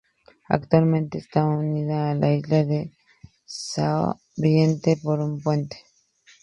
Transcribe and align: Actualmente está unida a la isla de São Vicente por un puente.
Actualmente 0.49 1.19
está 1.19 1.45
unida 1.45 2.09
a 2.09 2.15
la 2.15 2.33
isla 2.33 2.65
de 2.65 2.91
São 3.45 4.19
Vicente 4.35 4.97
por 5.03 5.19
un 5.19 5.39
puente. 5.39 5.77